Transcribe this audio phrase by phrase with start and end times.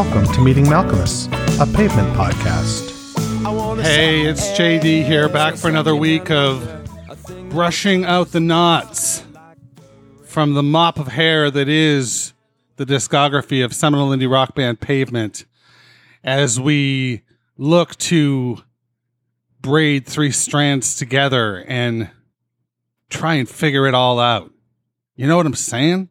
[0.00, 1.26] welcome to Meeting Malkmus,
[1.60, 2.88] a pavement podcast.
[3.82, 6.66] Hey, it's JD here, back for another week of
[7.50, 9.22] brushing out the knots
[10.24, 12.32] from the mop of hair that is
[12.76, 15.44] the discography of seminal indie rock band Pavement
[16.24, 17.20] as we
[17.58, 18.56] look to
[19.60, 22.08] braid three strands together and
[23.10, 24.50] try and figure it all out.
[25.14, 26.08] You know what I'm saying?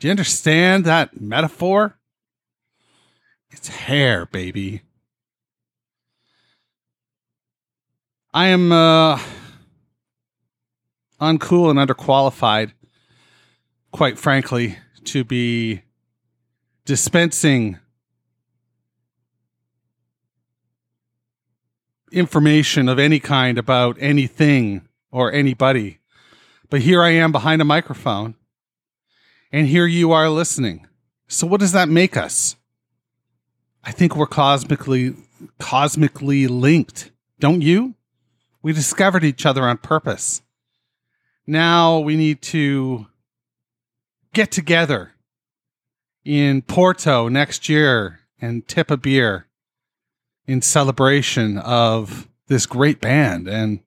[0.00, 1.97] Do you understand that metaphor?
[3.50, 4.82] It's hair, baby.
[8.34, 9.18] I am uh,
[11.20, 12.72] uncool and underqualified,
[13.90, 15.82] quite frankly, to be
[16.84, 17.78] dispensing
[22.12, 25.98] information of any kind about anything or anybody.
[26.70, 28.34] But here I am behind a microphone,
[29.50, 30.86] and here you are listening.
[31.28, 32.56] So what does that make us?
[33.88, 35.14] I think we're cosmically
[35.58, 37.94] cosmically linked, don't you?
[38.60, 40.42] We discovered each other on purpose.
[41.46, 43.06] Now we need to
[44.34, 45.12] get together
[46.22, 49.46] in Porto next year and tip a beer
[50.46, 53.80] in celebration of this great band and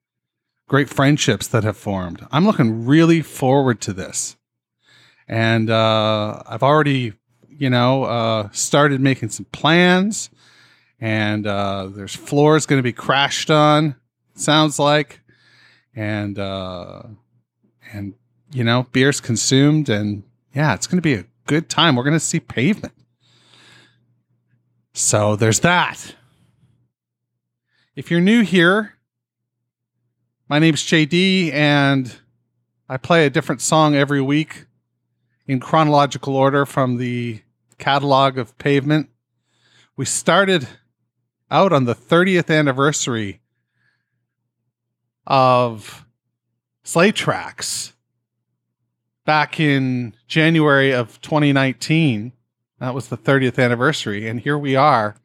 [0.66, 2.26] great friendships that have formed.
[2.32, 4.36] I'm looking really forward to this.
[5.28, 7.12] And uh, I've already,
[7.62, 10.30] you know, uh, started making some plans.
[11.00, 13.94] And uh, there's floors going to be crashed on,
[14.34, 15.20] sounds like.
[15.94, 17.04] And, uh,
[17.92, 18.14] and,
[18.52, 19.88] you know, beer's consumed.
[19.88, 21.94] And yeah, it's going to be a good time.
[21.94, 22.94] We're going to see pavement.
[24.92, 26.16] So there's that.
[27.94, 28.94] If you're new here,
[30.48, 32.12] my name's JD, and
[32.88, 34.66] I play a different song every week
[35.46, 37.41] in chronological order from the
[37.82, 39.08] catalog of Pavement.
[39.96, 40.68] We started
[41.50, 43.40] out on the 30th anniversary
[45.26, 46.06] of
[46.84, 47.92] Slay Tracks
[49.24, 52.32] back in January of 2019.
[52.78, 54.28] That was the 30th anniversary.
[54.28, 55.16] And here we are,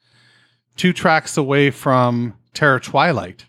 [0.75, 3.45] two tracks away from Terror Twilight.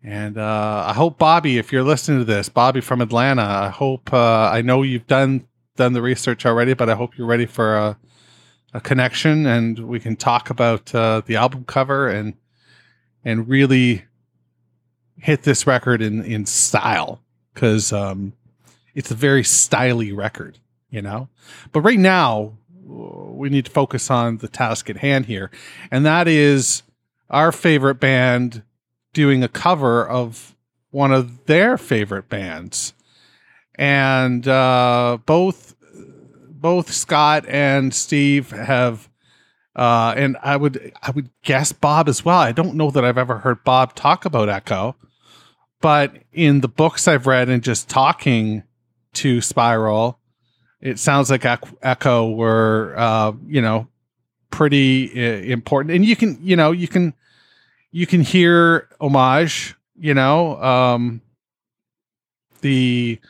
[0.00, 4.12] And uh, I hope Bobby, if you're listening to this, Bobby from Atlanta, I hope
[4.12, 7.76] uh, I know you've done done the research already, but I hope you're ready for
[7.76, 7.98] a,
[8.72, 12.34] a connection and we can talk about uh, the album cover and
[13.24, 14.04] and really
[15.18, 17.20] hit this record in in style
[17.52, 18.34] because um,
[18.94, 20.58] it's a very styly record,
[20.90, 21.28] you know.
[21.72, 22.52] But right now,
[22.84, 25.50] we need to focus on the task at hand here,
[25.90, 26.82] and that is
[27.30, 28.62] our favorite band
[29.12, 30.54] doing a cover of
[30.90, 32.92] one of their favorite bands,
[33.74, 35.74] and uh, both
[36.48, 39.08] both Scott and Steve have.
[39.76, 42.38] Uh, and I would I would guess Bob as well.
[42.38, 44.94] I don't know that I've ever heard Bob talk about Echo,
[45.80, 48.62] but in the books I've read and just talking
[49.14, 50.20] to Spiral,
[50.80, 51.44] it sounds like
[51.82, 53.88] Echo were uh, you know
[54.50, 55.92] pretty uh, important.
[55.92, 57.12] And you can you know you can
[57.94, 61.20] you can hear homage, you know, um,
[62.60, 63.20] the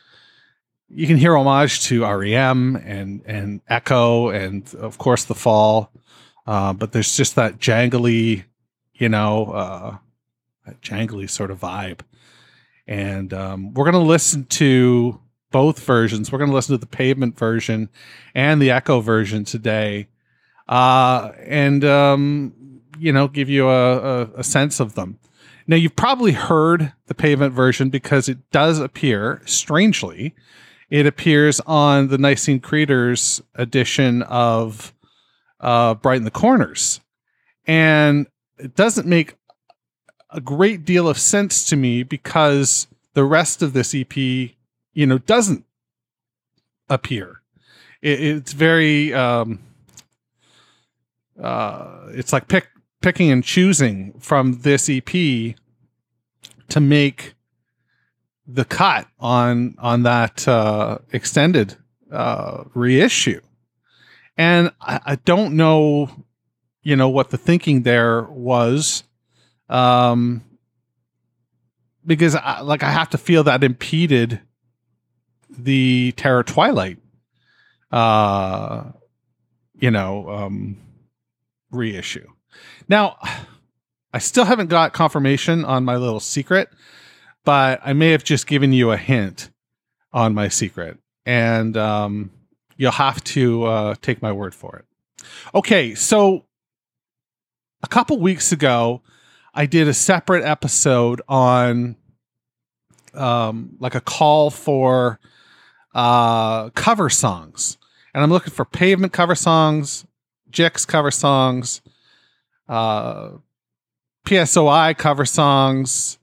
[0.89, 5.91] you can hear homage to REM and and Echo and of course the Fall,
[6.47, 8.43] uh, but there's just that jangly,
[8.93, 9.97] you know, uh,
[10.81, 12.01] jangly sort of vibe.
[12.87, 15.19] And um, we're gonna listen to
[15.51, 16.31] both versions.
[16.31, 17.89] We're gonna listen to the Pavement version
[18.33, 20.07] and the Echo version today,
[20.67, 22.53] uh, and um,
[22.99, 25.19] you know, give you a, a, a sense of them.
[25.67, 30.35] Now, you've probably heard the pavement version because it does appear, strangely,
[30.89, 34.93] it appears on the Nicene Creedence edition of
[35.59, 37.01] uh, Brighten the Corners.
[37.65, 39.35] And it doesn't make
[40.29, 45.17] a great deal of sense to me because the rest of this EP, you know,
[45.17, 45.65] doesn't
[46.89, 47.41] appear.
[48.01, 49.59] It, it's very, um,
[51.41, 52.67] uh, it's like pick
[53.01, 55.05] picking and choosing from this EP
[56.69, 57.34] to make
[58.47, 61.75] the cut on on that uh, extended
[62.11, 63.41] uh, reissue,
[64.37, 66.09] and I, I, don't know,
[66.83, 69.03] you know, what the thinking there was,
[69.69, 70.43] um,
[72.05, 74.41] because I, like I have to feel that impeded
[75.49, 76.99] the Terror Twilight,
[77.91, 78.91] uh,
[79.73, 80.77] you know, um,
[81.71, 82.27] reissue.
[82.87, 83.17] Now,
[84.13, 86.69] I still haven't got confirmation on my little secret,
[87.45, 89.51] but I may have just given you a hint
[90.11, 92.31] on my secret, and um,
[92.75, 94.85] you'll have to uh, take my word for it.
[95.53, 96.45] Okay, so
[97.83, 99.01] a couple weeks ago,
[99.53, 101.95] I did a separate episode on
[103.13, 105.19] um, like a call for
[105.93, 107.77] uh, cover songs.
[108.13, 110.05] And I'm looking for pavement cover songs,
[110.49, 111.81] Jicks cover songs,
[112.67, 113.31] uh,
[114.25, 116.17] PSOI cover songs,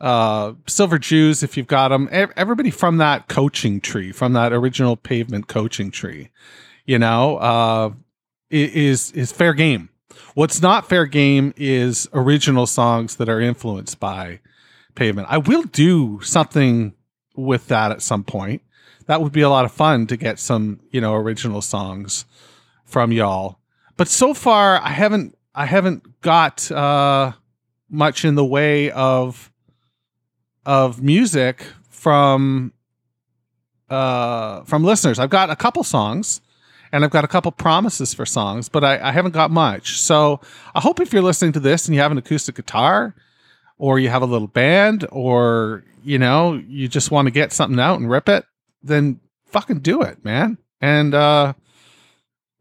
[0.00, 2.08] uh, Silver Jews, if you've got them.
[2.10, 6.30] Everybody from that coaching tree, from that original pavement coaching tree,
[6.84, 7.90] you know, uh,
[8.50, 9.88] is is fair game.
[10.34, 14.40] What's not fair game is original songs that are influenced by
[14.94, 15.28] pavement.
[15.30, 16.94] I will do something
[17.36, 18.62] with that at some point.
[19.06, 22.24] That would be a lot of fun to get some, you know, original songs
[22.84, 23.58] from y'all.
[23.96, 27.32] But so far I haven't I haven't got uh
[27.90, 29.52] much in the way of
[30.66, 32.72] of music from
[33.90, 35.18] uh from listeners.
[35.18, 36.40] I've got a couple songs
[36.92, 40.00] and I've got a couple promises for songs, but I, I haven't got much.
[40.00, 40.40] So
[40.74, 43.14] I hope if you're listening to this and you have an acoustic guitar
[43.78, 47.80] or you have a little band or you know you just want to get something
[47.80, 48.44] out and rip it
[48.82, 51.52] then fucking do it man and uh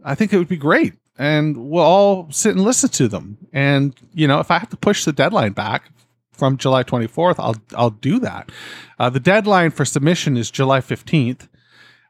[0.04, 3.96] i think it would be great and we'll all sit and listen to them and
[4.14, 5.92] you know if i have to push the deadline back
[6.34, 8.52] from july 24th i'll i'll do that
[9.00, 11.48] uh, the deadline for submission is july 15th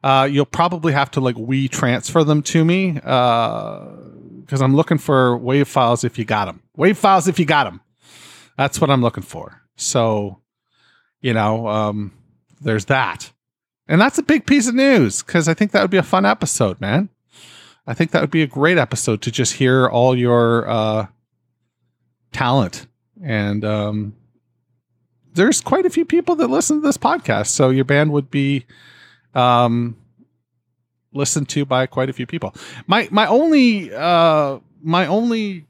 [0.03, 4.97] uh, you'll probably have to like we transfer them to me because uh, i'm looking
[4.97, 7.79] for wave files if you got them wave files if you got them
[8.57, 9.61] that's what I'm looking for.
[9.75, 10.39] So,
[11.21, 12.13] you know, um,
[12.61, 13.31] there's that.
[13.87, 16.25] And that's a big piece of news because I think that would be a fun
[16.25, 17.09] episode, man.
[17.85, 21.07] I think that would be a great episode to just hear all your uh,
[22.31, 22.87] talent.
[23.21, 24.15] And um,
[25.33, 27.48] there's quite a few people that listen to this podcast.
[27.48, 28.65] So your band would be
[29.33, 29.98] um,
[31.13, 32.54] listened to by quite a few people.
[32.88, 35.65] My my only uh, my only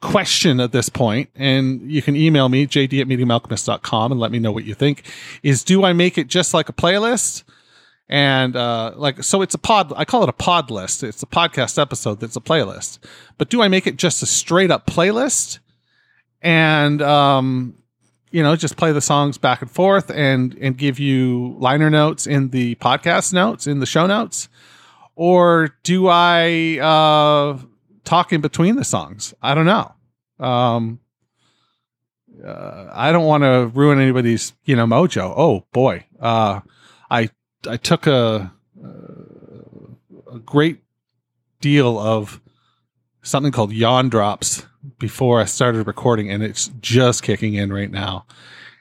[0.00, 4.38] question at this point, and you can email me, jd at meetingmalkmus.com, and let me
[4.38, 5.04] know what you think,
[5.42, 7.42] is do I make it just like a playlist?
[8.08, 11.02] And uh, like, so it's a pod, I call it a pod list.
[11.02, 12.98] It's a podcast episode that's a playlist.
[13.36, 15.58] But do I make it just a straight up playlist?
[16.40, 17.74] And, um,
[18.30, 22.26] you know, just play the songs back and forth and and give you liner notes
[22.26, 24.48] in the podcast notes in the show notes,
[25.16, 27.58] or do I uh,
[28.04, 29.34] talk in between the songs.
[29.42, 29.92] I don't know.
[30.38, 31.00] Um,
[32.44, 35.32] uh, I don't want to ruin anybody's you know mojo.
[35.36, 36.60] Oh boy, uh,
[37.10, 37.30] I
[37.68, 38.52] I took a
[40.32, 40.82] a great
[41.60, 42.40] deal of
[43.22, 44.64] something called yawn drops
[44.98, 48.26] before I started recording, and it's just kicking in right now,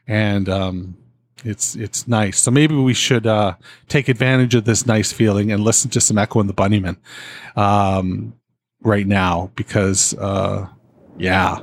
[0.07, 0.97] and um,
[1.43, 2.39] it's it's nice.
[2.39, 3.55] So maybe we should uh,
[3.87, 6.97] take advantage of this nice feeling and listen to some Echo and the Bunnymen.
[7.55, 8.33] Um,
[8.81, 10.67] right now because uh
[11.17, 11.59] yeah.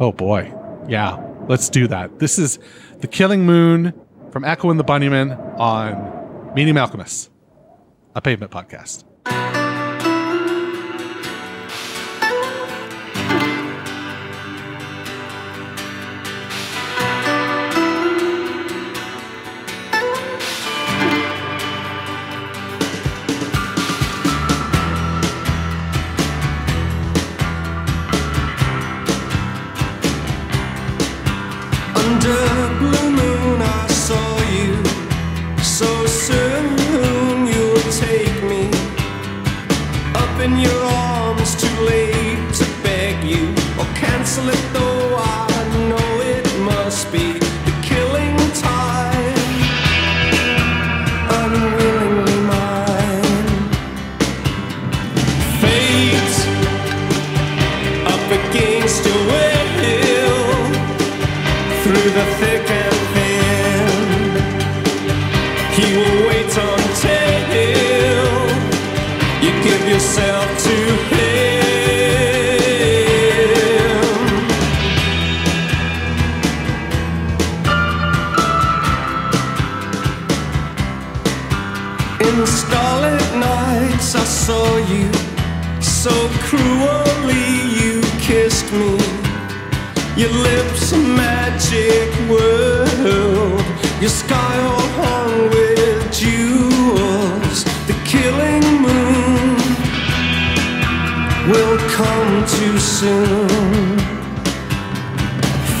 [0.00, 0.54] Oh boy.
[0.88, 1.22] Yeah.
[1.48, 2.18] Let's do that.
[2.18, 2.58] This is
[3.00, 3.92] The Killing Moon
[4.30, 7.30] from Echo and the Bunnymen on Meeting Malkmus,
[8.14, 9.04] a pavement podcast.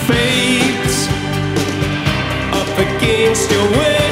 [0.08, 0.96] fate
[2.60, 4.08] up against your will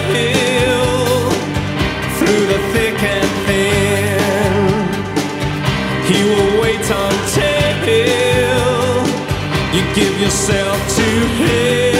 [2.18, 4.60] through the thick and thin.
[6.08, 7.56] He will wait until
[9.76, 11.95] you give yourself to him.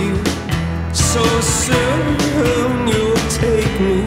[0.00, 0.16] You.
[0.92, 4.06] So soon you'll take me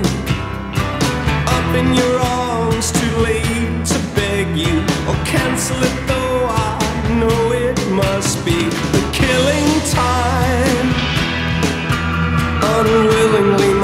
[1.47, 2.91] up in your arms.
[2.91, 6.79] Too late to beg you or cancel it, though I
[7.19, 10.87] know it must be the killing time.
[12.77, 13.74] Unwillingly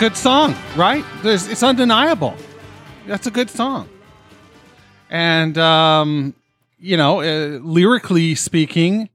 [0.00, 1.04] good song, right?
[1.22, 2.34] There's, it's undeniable.
[3.06, 3.86] That's a good song.
[5.10, 6.34] And, um,
[6.78, 9.10] you know, uh, lyrically speaking,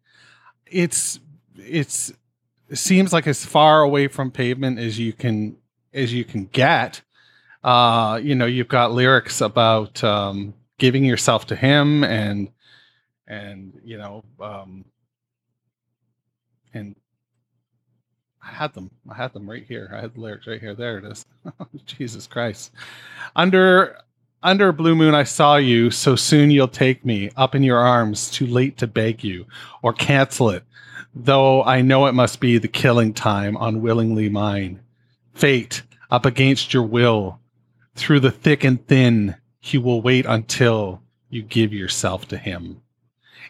[0.68, 1.20] it's,
[1.58, 2.14] it's,
[2.70, 5.58] it seems like as far away from pavement as you can,
[5.92, 7.02] as you can get.
[7.64, 12.52] Uh, you know, you've got lyrics about, um, giving yourself to him and,
[13.28, 14.86] and, you know, um,
[16.76, 16.96] and
[18.46, 18.92] I had them.
[19.10, 19.90] I had them right here.
[19.92, 20.76] I had the lyrics right here.
[20.76, 21.26] There it is.
[21.86, 22.72] Jesus Christ.
[23.36, 23.98] Under
[24.44, 28.30] under blue moon I saw you, so soon you'll take me up in your arms,
[28.30, 29.48] too late to beg you
[29.82, 30.64] or cancel it.
[31.16, 34.82] Though I know it must be the killing time, unwillingly mine.
[35.34, 37.40] Fate up against your will,
[37.96, 42.82] through the thick and thin, he will wait until you give yourself to him.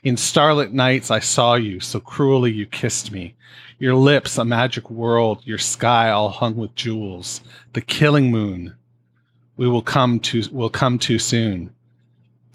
[0.04, 3.36] In starlit nights I saw you, so cruelly you kissed me.
[3.78, 7.42] Your lips a magic world, your sky all hung with jewels.
[7.74, 8.76] The killing moon
[9.58, 11.74] we will come to will come too soon.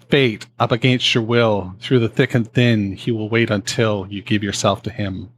[0.09, 4.21] Fate up against your will, through the thick and thin, he will wait until you
[4.21, 5.29] give yourself to him.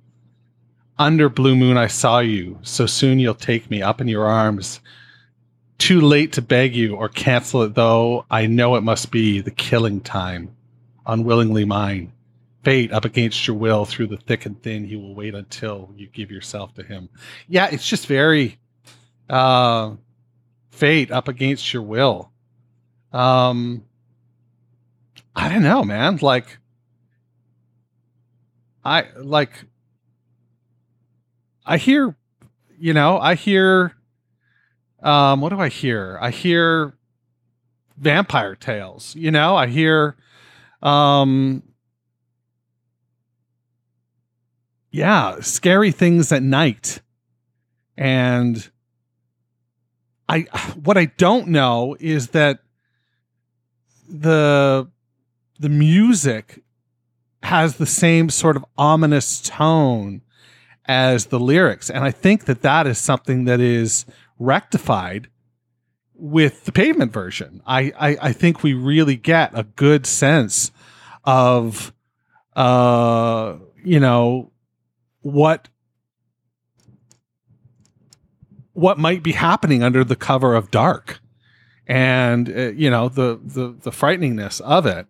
[0.97, 4.79] Under blue moon I saw you, so soon you'll take me up in your arms.
[5.77, 9.51] Too late to beg you or cancel it, though I know it must be the
[9.51, 10.55] killing time,
[11.05, 12.13] unwillingly mine.
[12.63, 16.07] Fate up against your will, through the thick and thin, he will wait until you
[16.07, 17.09] give yourself to him.
[17.47, 18.57] Yeah, it's just very
[19.29, 19.91] uh,
[20.71, 22.31] fate up against your will.
[23.11, 23.83] Um,
[25.35, 26.17] I don't know, man.
[26.21, 26.57] Like,
[28.85, 29.65] I like,
[31.65, 32.15] I hear,
[32.77, 33.95] you know, I hear,
[35.01, 36.17] um, what do I hear?
[36.21, 36.97] I hear
[37.97, 40.15] vampire tales, you know, I hear,
[40.81, 41.63] um,
[44.93, 47.01] yeah, scary things at night.
[47.97, 48.69] And
[50.29, 50.41] I,
[50.81, 52.59] what I don't know is that
[54.07, 54.87] the,
[55.59, 56.63] the music
[57.41, 60.21] has the same sort of ominous tone
[60.85, 61.89] as the lyrics.
[61.89, 64.05] And I think that that is something that is
[64.37, 65.27] rectified
[66.13, 67.63] with the pavement version.
[67.65, 70.71] I, I, I think we really get a good sense
[71.23, 71.91] of,
[72.55, 74.51] uh, you know,
[75.23, 75.69] what
[78.73, 81.19] what might be happening under the cover of dark
[81.87, 85.07] and uh, you know the the the frighteningness of it.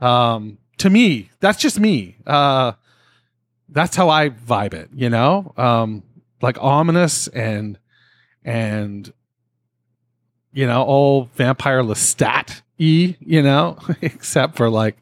[0.00, 2.16] Um to me that's just me.
[2.26, 2.72] Uh
[3.68, 5.52] that's how i vibe it you know?
[5.56, 6.02] Um
[6.40, 7.78] like ominous and
[8.44, 9.12] and
[10.52, 13.78] you know all vampire lestat e you know?
[14.02, 14.96] Except for like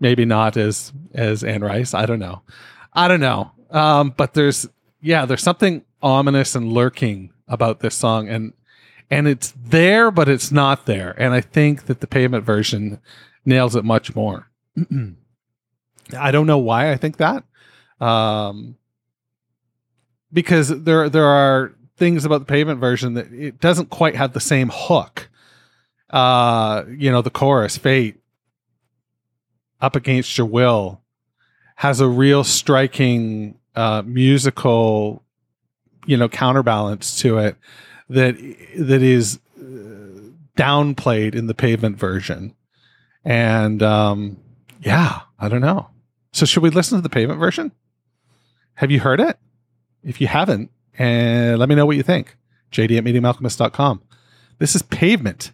[0.00, 1.94] maybe not as as anne rice.
[1.94, 2.42] I don't know.
[2.92, 4.66] I don't know um but there's
[5.02, 8.54] yeah there's something ominous and lurking about this song and
[9.10, 11.14] and it's there but it's not there.
[11.18, 13.00] And i think that the pavement version
[13.44, 14.48] nails it much more.
[16.18, 17.44] I don't know why i think that.
[18.00, 18.76] Um
[20.32, 24.40] because there there are things about the pavement version that it doesn't quite have the
[24.40, 25.28] same hook.
[26.10, 28.20] Uh you know the chorus fate
[29.80, 31.02] up against your will
[31.76, 35.22] has a real striking uh musical
[36.06, 37.56] you know counterbalance to it
[38.08, 38.36] that
[38.76, 39.62] that is uh,
[40.56, 42.54] downplayed in the pavement version.
[43.24, 44.38] And um
[44.80, 45.88] yeah i don't know.
[46.32, 47.72] So should we listen to the pavement version?
[48.74, 49.38] Have you heard it?
[50.02, 52.36] If you haven't and let me know what you think.
[52.72, 54.02] Jd at meetingmalkmus.com
[54.58, 55.52] this is pavement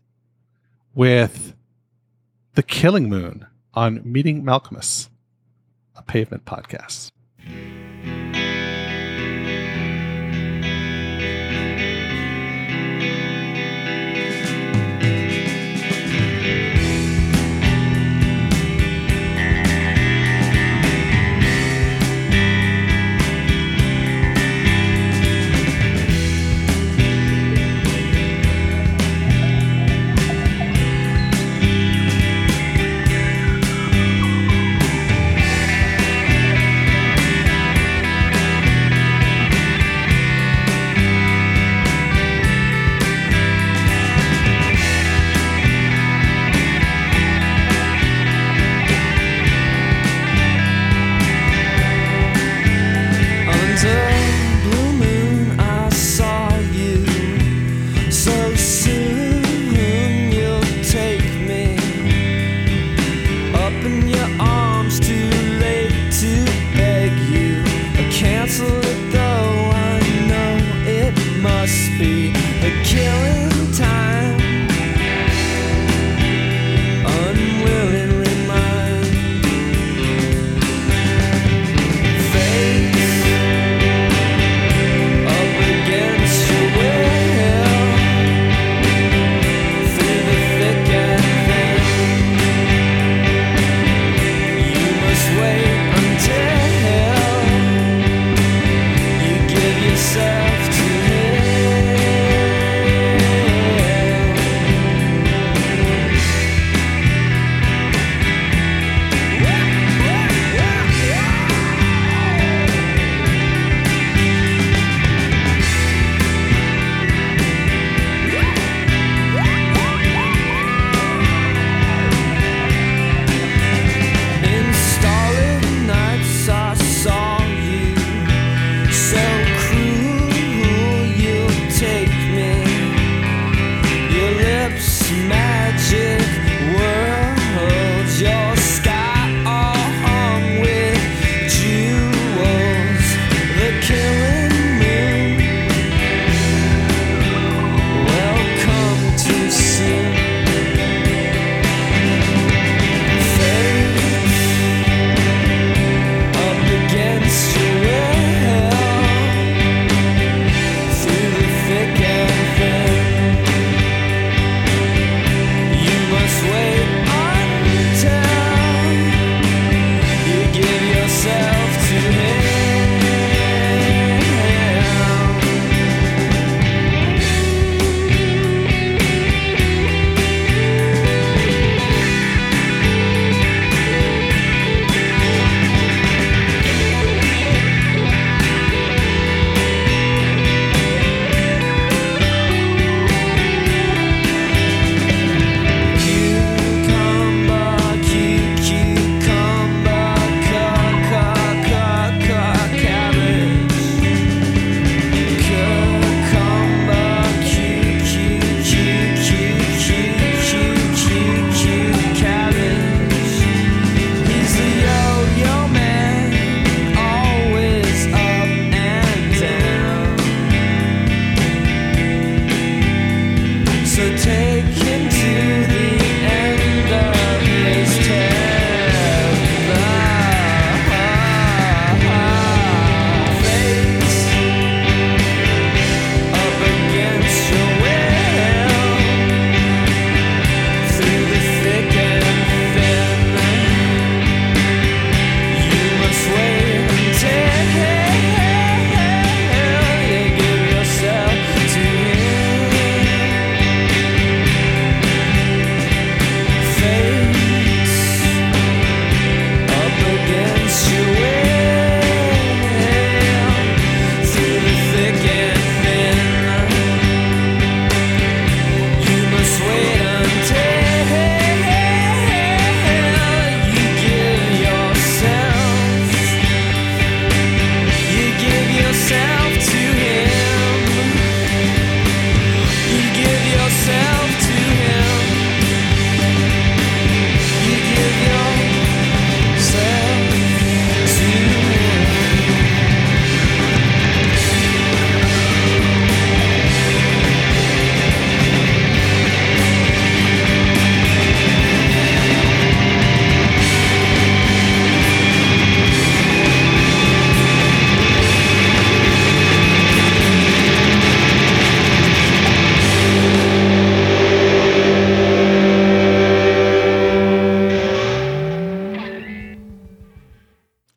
[0.94, 1.54] with
[2.54, 5.08] the killing moon on meeting Malkmus
[5.96, 7.10] a pavement podcast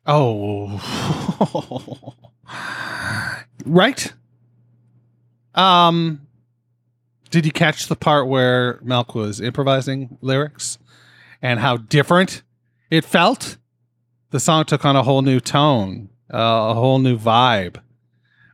[0.06, 0.80] Oh.
[3.66, 4.12] right.
[5.54, 6.20] Um
[7.30, 10.78] did you catch the part where Malk was improvising lyrics
[11.42, 12.42] and how different
[12.90, 13.56] it felt?
[14.30, 16.36] The song took on a whole new tone, uh,
[16.70, 17.80] a whole new vibe.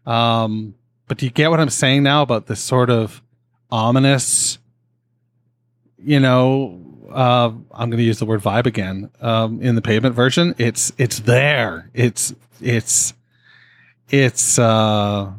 [0.07, 0.75] Um
[1.09, 3.23] but do you get what I'm saying now about this sort of
[3.71, 4.59] ominous
[6.03, 9.11] you know, uh, I'm going to use the word vibe again.
[9.20, 11.90] Um, in the pavement version, it's it's there.
[11.94, 13.14] It's it's
[14.09, 15.33] it's uh,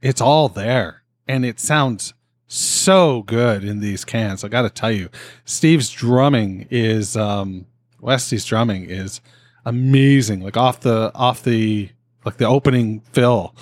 [0.00, 2.14] it's all there, and it sounds
[2.46, 4.44] so good in these cans.
[4.44, 5.08] I got to tell you,
[5.44, 7.66] Steve's drumming is um,
[8.00, 9.20] Westy's drumming is
[9.64, 10.40] amazing.
[10.40, 11.90] Like off the off the
[12.24, 13.54] like the opening fill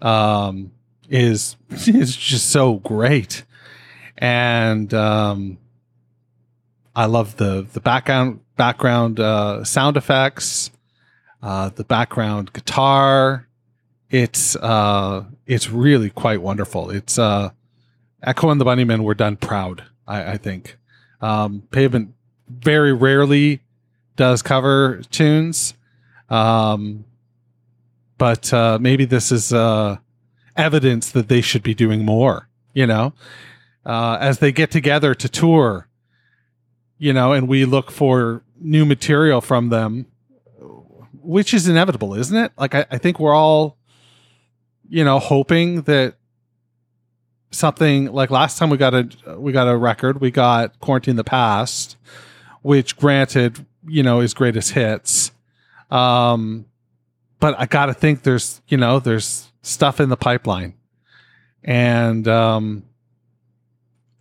[0.00, 0.72] um,
[1.08, 3.44] is is just so great
[4.18, 5.58] and um,
[6.94, 10.70] I love the the background background uh, sound effects,
[11.42, 13.48] uh, the background guitar.
[14.10, 16.90] It's uh, it's really quite wonderful.
[16.90, 17.50] It's uh,
[18.22, 19.84] Echo and the Bunnymen were done proud.
[20.06, 20.78] I, I think
[21.20, 22.14] um, Pavement
[22.48, 23.60] very rarely
[24.16, 25.74] does cover tunes,
[26.28, 27.04] um,
[28.18, 29.96] but uh, maybe this is uh,
[30.56, 32.48] evidence that they should be doing more.
[32.72, 33.14] You know,
[33.86, 35.88] uh, as they get together to tour,
[36.98, 40.06] you know, and we look for new material from them,
[41.22, 42.52] which is inevitable, isn't it?
[42.56, 43.76] Like, I, I think we're all,
[44.88, 46.16] you know, hoping that
[47.50, 51.24] something like last time we got a we got a record, we got Quarantine the
[51.24, 51.96] Past,
[52.62, 55.30] which granted, you know, is greatest hits.
[55.90, 56.66] Um,
[57.40, 60.74] but I got to think there's, you know, there's stuff in the pipeline.
[61.62, 62.84] And um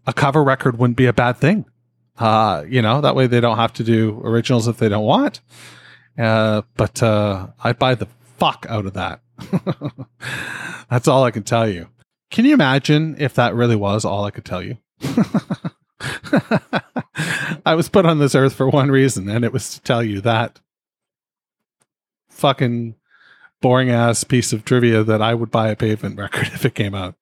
[0.06, 1.66] a cover record wouldn't be a bad thing.
[2.18, 5.42] Uh, you know, that way they don't have to do originals if they don't want.
[6.18, 9.22] Uh, but uh, I'd buy the fuck out of that.
[10.90, 11.88] That's all I can tell you.
[12.30, 14.78] Can you imagine if that really was all I could tell you?
[17.66, 20.22] I was put on this earth for one reason, and it was to tell you
[20.22, 20.60] that
[22.30, 22.96] fucking
[23.62, 26.94] boring ass piece of trivia that I would buy a pavement record if it came
[26.94, 27.16] out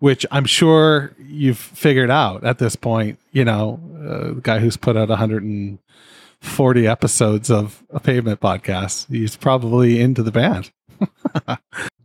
[0.00, 3.18] which I'm sure you've figured out at this point.
[3.32, 9.36] You know, uh, the guy who's put out 140 episodes of a pavement podcast, he's
[9.36, 10.70] probably into the band.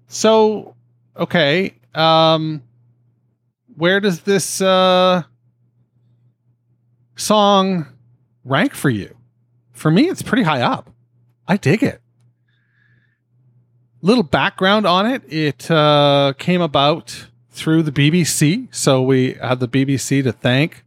[0.08, 0.75] so,
[1.17, 2.63] okay, um,
[3.75, 5.23] where does this uh,
[7.15, 7.88] song
[8.43, 9.15] rank for you?
[9.71, 10.89] For me, it's pretty high up.
[11.47, 12.02] I dig it.
[14.02, 15.23] Little background on it.
[15.28, 18.73] It uh, came about through the BBC.
[18.73, 20.83] So we have the BBC to thank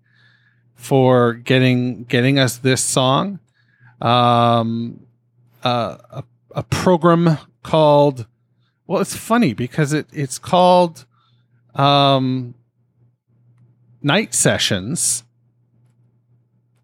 [0.75, 3.38] for getting getting us this song.
[4.01, 5.07] Um,
[5.62, 6.25] uh, a,
[6.57, 8.27] a program called
[8.87, 11.07] well, it's funny because it it's called
[11.75, 12.55] um,
[14.03, 15.25] night sessions,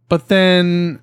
[0.08, 1.00] but then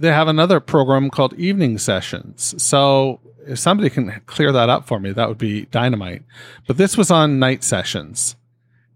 [0.00, 2.54] they have another program called evening sessions.
[2.62, 6.22] So if somebody can clear that up for me, that would be dynamite.
[6.66, 8.34] But this was on night sessions,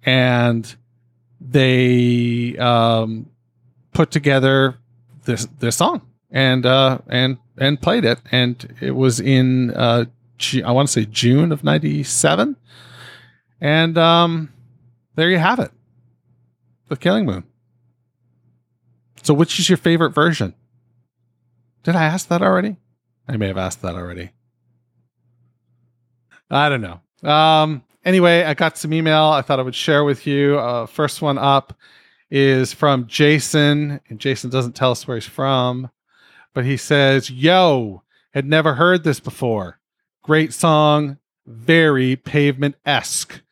[0.02, 0.74] and
[1.40, 3.26] they um,
[3.92, 4.78] put together
[5.24, 10.06] this this song and uh, and and played it, and it was in uh,
[10.64, 12.56] I want to say June of '97,
[13.60, 14.52] and um,
[15.16, 15.70] there you have it,
[16.88, 17.44] the Killing Moon.
[19.22, 20.54] So, which is your favorite version?
[21.84, 22.76] Did I ask that already?
[23.28, 24.30] I may have asked that already.
[26.50, 27.28] I don't know.
[27.28, 30.58] Um, anyway, I got some email I thought I would share with you.
[30.58, 31.74] Uh, first one up
[32.30, 35.90] is from Jason, and Jason doesn't tell us where he's from,
[36.52, 39.78] but he says, Yo, had never heard this before.
[40.22, 43.42] Great song, very pavement esque.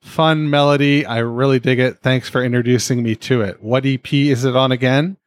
[0.00, 1.04] Fun melody.
[1.04, 1.98] I really dig it.
[1.98, 3.62] Thanks for introducing me to it.
[3.62, 5.18] What EP is it on again?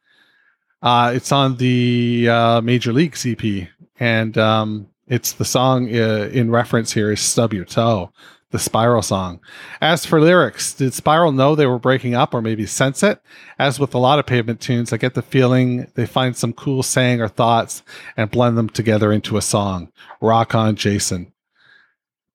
[0.84, 3.68] Uh, it's on the uh, Major League EP,
[3.98, 8.12] and um, it's the song uh, in reference here is Stub Your Toe,
[8.50, 9.40] the Spiral song.
[9.80, 13.22] As for lyrics, did Spiral know they were breaking up or maybe sense it?
[13.58, 16.82] As with a lot of pavement tunes, I get the feeling they find some cool
[16.82, 17.82] saying or thoughts
[18.14, 19.90] and blend them together into a song.
[20.20, 21.32] Rock on, Jason.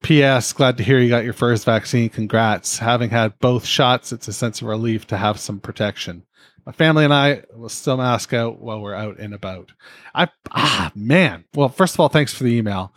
[0.01, 0.53] P.S.
[0.53, 2.09] Glad to hear you got your first vaccine.
[2.09, 2.79] Congrats.
[2.79, 6.23] Having had both shots, it's a sense of relief to have some protection.
[6.69, 9.71] My family and I will still mask out while we're out and about.
[10.13, 11.45] I ah man.
[11.55, 12.93] Well, first of all, thanks for the email.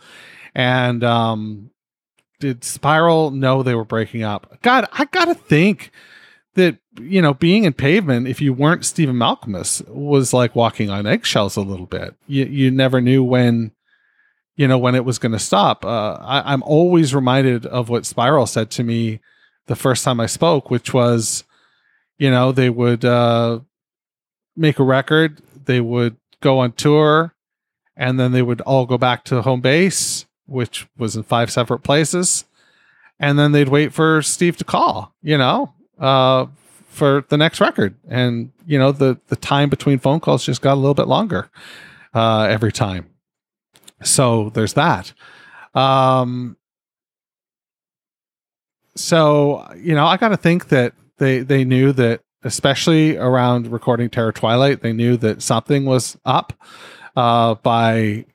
[0.53, 1.71] And um,
[2.39, 4.59] did Spiral know they were breaking up?
[4.61, 5.89] God, I gotta think
[6.53, 11.07] that you know being in pavement if you weren't stephen Malkmus was like walking on
[11.07, 13.71] eggshells a little bit you, you never knew when
[14.55, 18.05] you know when it was going to stop uh, I, i'm always reminded of what
[18.05, 19.19] spiral said to me
[19.65, 21.43] the first time i spoke which was
[22.17, 23.59] you know they would uh,
[24.55, 27.33] make a record they would go on tour
[27.95, 31.79] and then they would all go back to home base which was in five separate
[31.79, 32.45] places
[33.19, 36.45] and then they'd wait for steve to call you know uh,
[36.93, 37.95] for the next record.
[38.07, 41.49] And you know the the time between phone calls just got a little bit longer
[42.13, 43.09] uh, every time.
[44.03, 45.13] So there's that.
[45.73, 46.55] Um
[48.95, 50.93] so you know i gotta think that
[51.23, 56.53] they they knew that especially around recording terror twilight they knew that something was up
[57.15, 58.25] uh by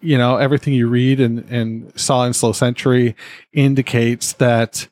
[0.00, 3.14] you know everything you read and and saw in slow century
[3.52, 4.88] indicates that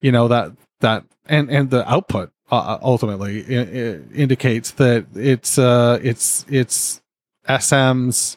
[0.00, 5.58] you know that that and and the output uh, ultimately i- i- indicates that it's
[5.58, 7.00] uh it's it's
[7.48, 8.36] sm's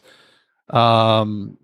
[0.69, 1.57] um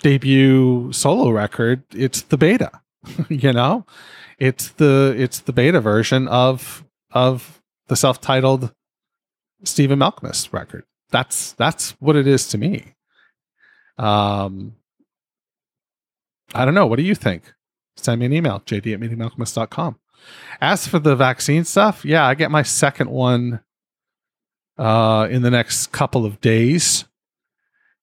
[0.00, 1.82] debut solo record.
[1.92, 2.70] It's the beta
[3.28, 3.84] you know
[4.38, 8.72] it's the it's the beta version of of the self-titled
[9.64, 10.84] Stephen Malkmus record.
[11.10, 12.94] That's that's what it is to me.
[13.98, 14.76] Um
[16.54, 16.86] I don't know.
[16.86, 17.52] What do you think?
[17.96, 19.98] Send me an email, jd at meetingmalkmus.com.
[20.60, 23.60] As for the vaccine stuff, yeah, I get my second one
[24.78, 27.04] uh in the next couple of days.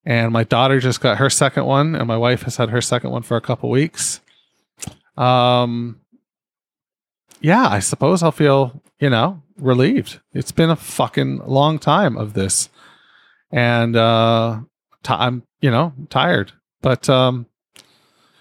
[0.08, 3.10] And my daughter just got her second one, and my wife has had her second
[3.10, 4.19] one for a couple weeks.
[5.17, 6.02] Um
[7.45, 10.19] yeah, I suppose I'll feel, you know, relieved.
[10.34, 12.69] It's been a fucking long time of this.
[13.51, 14.62] And uh
[15.03, 16.53] ti I'm, you know, tired.
[16.81, 17.45] But um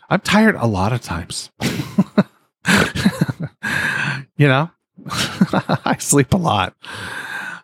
[0.09, 1.51] I'm tired a lot of times.
[4.37, 4.71] you know,
[5.85, 6.75] I sleep a lot.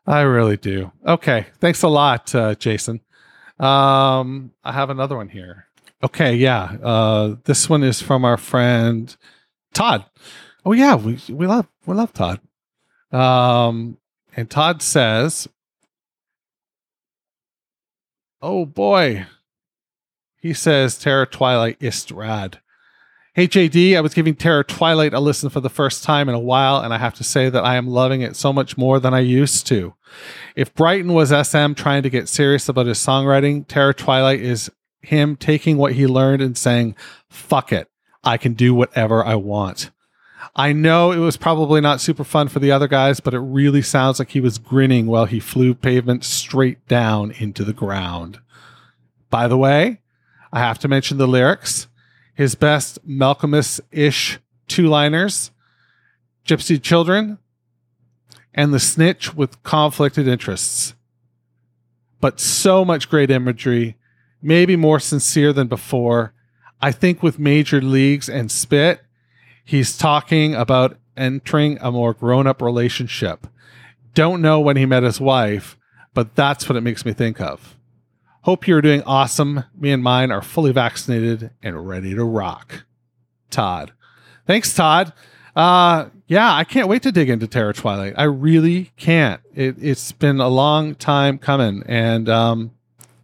[0.07, 0.92] I really do.
[1.07, 1.46] Okay.
[1.61, 3.00] Thanks a lot, uh, Jason.
[3.59, 5.66] Um, I have another one here.
[6.03, 6.35] Okay.
[6.35, 6.76] Yeah.
[6.83, 9.14] Uh, this one is from our friend
[9.74, 10.05] Todd.
[10.64, 12.40] Oh yeah, we we love we love Todd.
[13.12, 13.99] Um,
[14.37, 15.49] and Todd says,
[18.42, 19.27] "Oh boy,"
[20.40, 22.61] he says, "Terror Twilight ist rad."
[23.33, 26.40] Hey JD, I was giving Terror Twilight a listen for the first time in a
[26.40, 29.14] while, and I have to say that I am loving it so much more than
[29.14, 29.94] I used to.
[30.57, 34.68] If Brighten was SM trying to get serious about his songwriting, Terror Twilight is
[35.01, 36.96] him taking what he learned and saying,
[37.29, 37.88] "Fuck it,
[38.25, 39.90] I can do whatever I want."
[40.55, 43.83] I know it was probably not super fun for the other guys, but it really
[43.83, 48.40] sounds like he was grinning while he flew pavement straight down into the ground.
[49.29, 50.00] By the way,
[50.53, 51.88] I have to mention the lyrics.
[52.35, 55.50] His best Malkmus ish two liners
[56.46, 57.38] Gypsy Children
[58.55, 60.94] and the snitch with conflicted interests.
[62.20, 63.96] But so much great imagery,
[64.42, 66.33] maybe more sincere than before.
[66.81, 69.03] I think with Major Leagues and Spit,
[69.64, 73.46] he's talking about entering a more grown up relationship.
[74.14, 75.77] Don't know when he met his wife,
[76.14, 77.77] but that's what it makes me think of.
[78.42, 79.64] Hope you're doing awesome.
[79.79, 82.85] Me and mine are fully vaccinated and ready to rock.
[83.51, 83.92] Todd.
[84.46, 85.12] Thanks, Todd.
[85.55, 88.14] Uh yeah, I can't wait to dig into Terror Twilight.
[88.16, 89.40] I really can't.
[89.53, 92.70] It, it's been a long time coming, and um,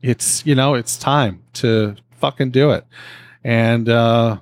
[0.02, 2.84] it's you know it's time to fucking do it.
[3.44, 4.38] And uh,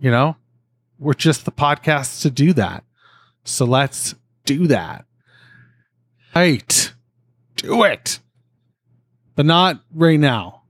[0.00, 0.34] you know,
[0.98, 2.84] we're just the podcast to do that.
[3.44, 5.04] So let's do that.
[6.34, 6.92] Right,
[7.56, 8.18] do it,
[9.36, 10.62] but not right now,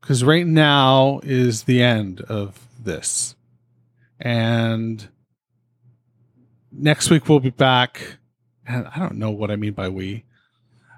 [0.00, 3.36] because right now is the end of this,
[4.18, 5.08] and
[6.72, 8.18] next week we'll be back.
[8.66, 10.24] And I don't know what I mean by we.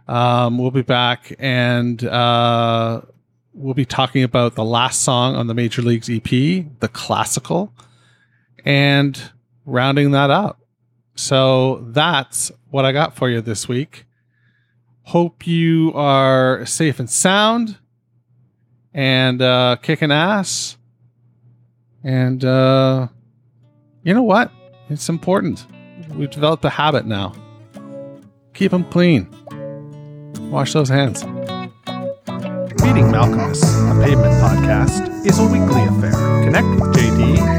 [0.06, 3.02] Um, we'll be back and uh,
[3.52, 7.74] we'll be talking about the last song on the Major Leagues EP, the classical,
[8.68, 9.32] and
[9.64, 10.60] rounding that up.
[11.16, 14.04] So that's what I got for you this week.
[15.04, 17.78] Hope you are safe and sound
[18.92, 20.76] and uh, kicking ass.
[22.04, 23.08] And uh,
[24.02, 24.52] you know what?
[24.90, 25.66] It's important.
[26.10, 27.32] We've developed a habit now.
[28.52, 29.28] Keep them clean.
[30.50, 31.24] Wash those hands.
[32.84, 36.12] Meeting Malkmus, a pavement podcast, is a weekly affair.
[36.44, 37.57] Connect with JD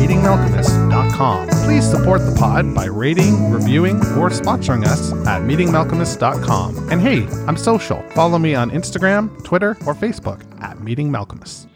[0.00, 6.90] at Please support the pod by rating, reviewing, or sponsoring us at meetingmalkmus.com.
[6.90, 8.02] And hey, I'm social.
[8.10, 11.69] Follow me on Instagram, Twitter, or Facebook at Meeting Malkmus.